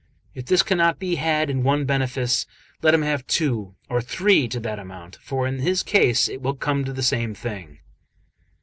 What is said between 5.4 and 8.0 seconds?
in his case it will come to the same thing."